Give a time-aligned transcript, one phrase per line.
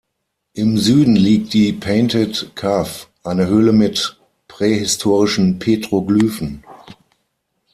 [0.53, 6.63] Im Süden liegt die "Painted Cove", eine Höhle mit prähistorischen Petroglyphen.